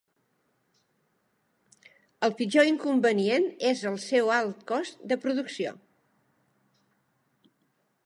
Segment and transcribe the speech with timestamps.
[2.29, 5.79] El pitjor inconvenient és el seu alt cost de producció.